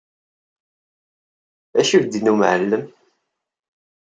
[1.73, 2.85] D acu i k-d-yenna umɛellem?